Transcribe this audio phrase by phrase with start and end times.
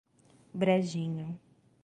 [0.61, 1.37] Brejinho